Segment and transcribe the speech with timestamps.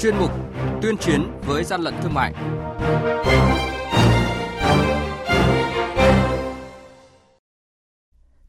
[0.00, 0.30] chuyên mục
[0.82, 2.34] Tuyên chiến với gian lận thương mại.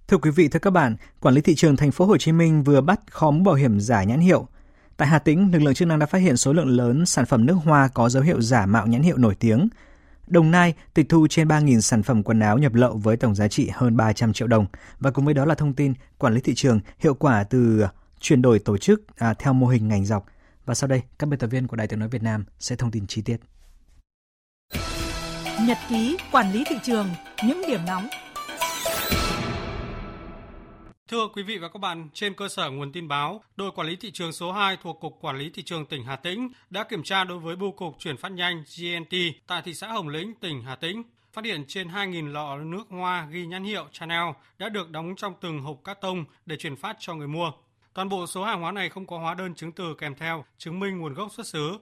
[0.07, 2.63] Thưa quý vị, thưa các bạn, quản lý thị trường thành phố Hồ Chí Minh
[2.63, 4.47] vừa bắt khóm bảo hiểm giả nhãn hiệu.
[4.97, 7.45] Tại Hà Tĩnh, lực lượng chức năng đã phát hiện số lượng lớn sản phẩm
[7.45, 9.67] nước hoa có dấu hiệu giả mạo nhãn hiệu nổi tiếng.
[10.27, 13.47] Đồng Nai tịch thu trên 3.000 sản phẩm quần áo nhập lậu với tổng giá
[13.47, 14.65] trị hơn 300 triệu đồng.
[14.99, 17.85] Và cùng với đó là thông tin quản lý thị trường hiệu quả từ
[18.19, 20.25] chuyển đổi tổ chức à, theo mô hình ngành dọc.
[20.65, 22.91] Và sau đây, các biên tập viên của Đài tiếng nói Việt Nam sẽ thông
[22.91, 23.37] tin chi tiết.
[25.67, 27.07] Nhật ký quản lý thị trường,
[27.43, 28.07] những điểm nóng
[31.11, 33.95] Thưa quý vị và các bạn, trên cơ sở nguồn tin báo, đội quản lý
[33.95, 37.03] thị trường số 2 thuộc Cục Quản lý Thị trường tỉnh Hà Tĩnh đã kiểm
[37.03, 40.63] tra đối với bưu cục chuyển phát nhanh GNT tại thị xã Hồng Lĩnh, tỉnh
[40.63, 41.03] Hà Tĩnh.
[41.33, 45.33] Phát hiện trên 2.000 lọ nước hoa ghi nhãn hiệu Chanel đã được đóng trong
[45.41, 47.51] từng hộp cát tông để chuyển phát cho người mua.
[47.93, 50.79] Toàn bộ số hàng hóa này không có hóa đơn chứng từ kèm theo chứng
[50.79, 51.77] minh nguồn gốc xuất xứ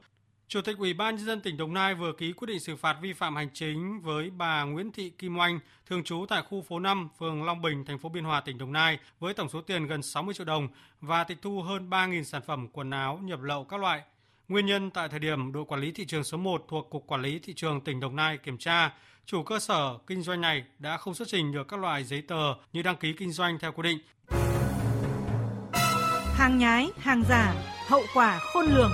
[0.49, 2.97] Chủ tịch Ủy ban nhân dân tỉnh Đồng Nai vừa ký quyết định xử phạt
[3.01, 6.79] vi phạm hành chính với bà Nguyễn Thị Kim Oanh, thường trú tại khu phố
[6.79, 9.87] 5, phường Long Bình, thành phố Biên Hòa, tỉnh Đồng Nai với tổng số tiền
[9.87, 10.67] gần 60 triệu đồng
[11.01, 14.01] và tịch thu hơn 3.000 sản phẩm quần áo nhập lậu các loại.
[14.47, 17.21] Nguyên nhân tại thời điểm đội quản lý thị trường số 1 thuộc Cục Quản
[17.21, 18.93] lý thị trường tỉnh Đồng Nai kiểm tra,
[19.25, 22.53] chủ cơ sở kinh doanh này đã không xuất trình được các loại giấy tờ
[22.73, 23.99] như đăng ký kinh doanh theo quy định.
[26.39, 27.53] Hàng nhái, hàng giả,
[27.87, 28.91] hậu quả khôn lường.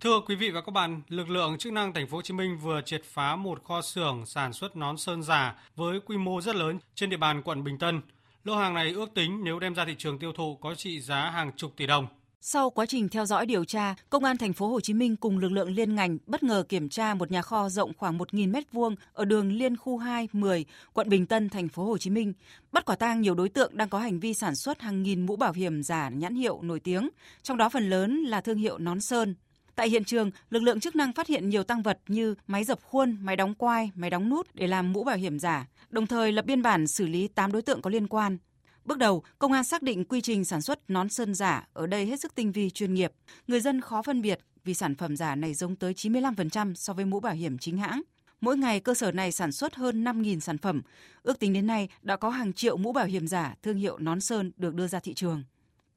[0.00, 2.58] Thưa quý vị và các bạn, lực lượng chức năng thành phố Hồ Chí Minh
[2.58, 6.56] vừa triệt phá một kho xưởng sản xuất nón sơn giả với quy mô rất
[6.56, 8.00] lớn trên địa bàn quận Bình Tân.
[8.44, 11.30] Lô hàng này ước tính nếu đem ra thị trường tiêu thụ có trị giá
[11.30, 12.06] hàng chục tỷ đồng.
[12.48, 15.38] Sau quá trình theo dõi điều tra, Công an thành phố Hồ Chí Minh cùng
[15.38, 18.94] lực lượng liên ngành bất ngờ kiểm tra một nhà kho rộng khoảng 1.000 m2
[19.12, 22.32] ở đường Liên khu 2, 10, quận Bình Tân, thành phố Hồ Chí Minh,
[22.72, 25.36] bắt quả tang nhiều đối tượng đang có hành vi sản xuất hàng nghìn mũ
[25.36, 27.08] bảo hiểm giả nhãn hiệu nổi tiếng,
[27.42, 29.34] trong đó phần lớn là thương hiệu nón sơn,
[29.74, 32.78] Tại hiện trường, lực lượng chức năng phát hiện nhiều tăng vật như máy dập
[32.82, 36.32] khuôn, máy đóng quai, máy đóng nút để làm mũ bảo hiểm giả, đồng thời
[36.32, 38.38] lập biên bản xử lý 8 đối tượng có liên quan.
[38.86, 42.06] Bước đầu, công an xác định quy trình sản xuất nón sơn giả ở đây
[42.06, 43.12] hết sức tinh vi chuyên nghiệp.
[43.46, 47.04] Người dân khó phân biệt vì sản phẩm giả này giống tới 95% so với
[47.04, 48.02] mũ bảo hiểm chính hãng.
[48.40, 50.82] Mỗi ngày cơ sở này sản xuất hơn 5.000 sản phẩm.
[51.22, 54.20] Ước tính đến nay đã có hàng triệu mũ bảo hiểm giả thương hiệu nón
[54.20, 55.44] sơn được đưa ra thị trường.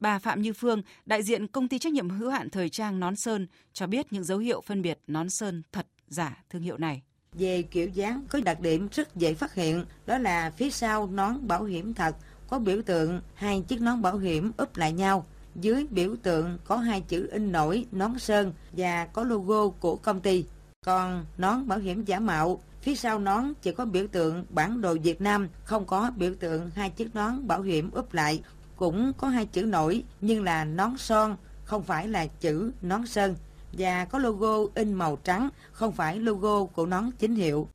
[0.00, 3.16] Bà Phạm Như Phương, đại diện công ty trách nhiệm hữu hạn thời trang Nón
[3.16, 7.02] Sơn, cho biết những dấu hiệu phân biệt nón sơn thật giả thương hiệu này.
[7.32, 11.48] Về kiểu dáng có đặc điểm rất dễ phát hiện, đó là phía sau nón
[11.48, 12.16] bảo hiểm thật
[12.50, 15.26] có biểu tượng hai chiếc nón bảo hiểm úp lại nhau.
[15.54, 20.20] Dưới biểu tượng có hai chữ in nổi nón sơn và có logo của công
[20.20, 20.44] ty.
[20.86, 24.96] Còn nón bảo hiểm giả mạo, phía sau nón chỉ có biểu tượng bản đồ
[25.02, 28.42] Việt Nam, không có biểu tượng hai chiếc nón bảo hiểm úp lại
[28.76, 33.34] cũng có hai chữ nổi nhưng là nón son, không phải là chữ nón sơn
[33.72, 37.68] và có logo in màu trắng, không phải logo của nón chính hiệu.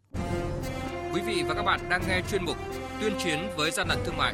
[1.14, 2.58] Quý vị và các bạn đang nghe chuyên mục
[3.02, 4.34] Tuyên chiến với gian lận thương mại.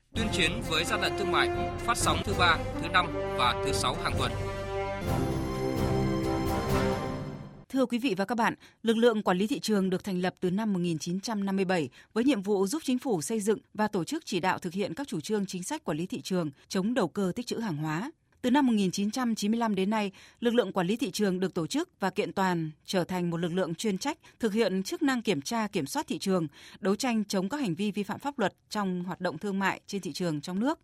[0.15, 3.07] tuyên chiến với gian lận thương mại, phát sóng thứ ba, thứ năm
[3.37, 4.31] và thứ sáu hàng tuần.
[7.69, 10.35] Thưa quý vị và các bạn, lực lượng quản lý thị trường được thành lập
[10.39, 14.39] từ năm 1957 với nhiệm vụ giúp chính phủ xây dựng và tổ chức chỉ
[14.39, 17.31] đạo thực hiện các chủ trương chính sách quản lý thị trường, chống đầu cơ
[17.35, 18.11] tích trữ hàng hóa.
[18.41, 22.09] Từ năm 1995 đến nay, lực lượng quản lý thị trường được tổ chức và
[22.09, 25.67] kiện toàn trở thành một lực lượng chuyên trách thực hiện chức năng kiểm tra
[25.67, 26.47] kiểm soát thị trường,
[26.79, 29.81] đấu tranh chống các hành vi vi phạm pháp luật trong hoạt động thương mại
[29.87, 30.79] trên thị trường trong nước.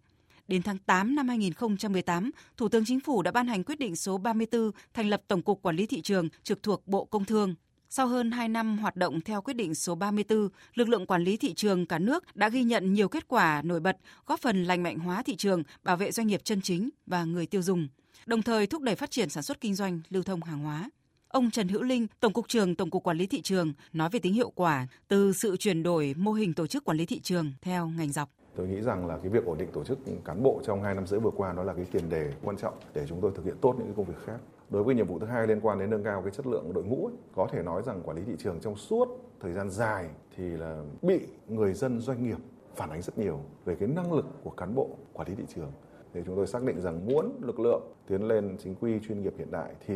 [0.48, 4.18] Đến tháng 8 năm 2018, Thủ tướng Chính phủ đã ban hành quyết định số
[4.18, 7.56] 34 thành lập Tổng cục Quản lý Thị trường trực thuộc Bộ Công Thương.
[7.90, 11.38] Sau hơn 2 năm hoạt động theo quyết định số 34, lực lượng quản lý
[11.38, 14.84] thị trường cả nước đã ghi nhận nhiều kết quả nổi bật, góp phần lành
[14.84, 17.88] mạnh hóa thị trường, bảo vệ doanh nghiệp chân chính và người tiêu dùng,
[18.26, 20.90] đồng thời thúc đẩy phát triển sản xuất kinh doanh, lưu thông hàng hóa.
[21.28, 24.20] Ông Trần Hữu Linh, Tổng cục trưởng Tổng cục Quản lý thị trường nói về
[24.20, 27.54] tính hiệu quả từ sự chuyển đổi mô hình tổ chức quản lý thị trường
[27.62, 28.37] theo ngành dọc.
[28.58, 31.08] Tôi nghĩ rằng là cái việc ổn định tổ chức cán bộ trong hai năm
[31.08, 33.56] rưỡi vừa qua đó là cái tiền đề quan trọng để chúng tôi thực hiện
[33.62, 34.38] tốt những cái công việc khác.
[34.70, 36.84] Đối với nhiệm vụ thứ hai liên quan đến nâng cao cái chất lượng đội
[36.84, 39.08] ngũ ấy, có thể nói rằng quản lý thị trường trong suốt
[39.40, 42.38] thời gian dài thì là bị người dân doanh nghiệp
[42.76, 45.72] phản ánh rất nhiều về cái năng lực của cán bộ quản lý thị trường
[46.14, 49.34] Thì chúng tôi xác định rằng muốn lực lượng tiến lên chính quy chuyên nghiệp
[49.38, 49.96] hiện đại thì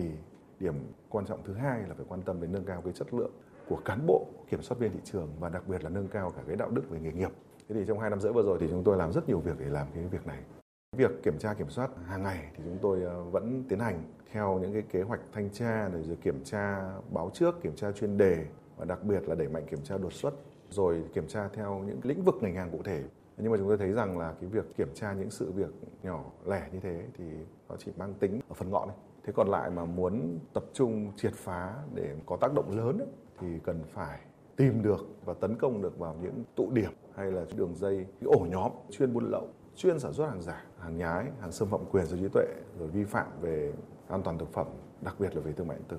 [0.60, 0.76] điểm
[1.10, 3.32] quan trọng thứ hai là phải quan tâm đến nâng cao cái chất lượng
[3.70, 6.42] của cán bộ kiểm soát viên thị trường và đặc biệt là nâng cao cả
[6.48, 7.32] cái đạo đức về nghề nghiệp.
[7.72, 9.60] Thế thì trong hai năm rưỡi vừa rồi thì chúng tôi làm rất nhiều việc
[9.60, 10.40] để làm cái việc này.
[10.98, 14.60] Việc kiểm tra kiểm soát hàng ngày thì chúng tôi ờ, vẫn tiến hành theo
[14.60, 18.46] những cái kế hoạch thanh tra rồi kiểm tra báo trước, kiểm tra chuyên đề
[18.78, 20.34] và đặc biệt là đẩy mạnh kiểm tra đột xuất
[20.70, 23.04] rồi kiểm tra theo những lĩnh vực ngành hàng cụ thể.
[23.38, 25.74] Nhưng mà chúng tôi thấy rằng là cái việc kiểm tra những sự việc
[26.04, 27.26] nhỏ lẻ như thế thì
[27.70, 28.98] nó chỉ mang tính ở phần ngọn này.
[29.24, 33.08] Thế còn lại mà muốn tập trung triệt phá để có tác động lớn ấy,
[33.40, 34.20] thì cần phải
[34.62, 38.40] tìm được và tấn công được vào những tụ điểm hay là đường dây, ổ
[38.40, 42.06] nhóm chuyên buôn lậu, chuyên sản xuất hàng giả, hàng nhái, hàng xâm phạm quyền
[42.06, 42.46] sở hữu trí tuệ,
[42.80, 43.74] rồi vi phạm về
[44.10, 44.68] an toàn thực phẩm,
[45.02, 45.98] đặc biệt là về thương mại điện tử.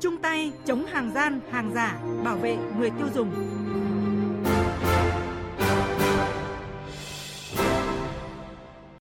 [0.00, 3.30] Chung tay chống hàng gian, hàng giả, bảo vệ người tiêu dùng.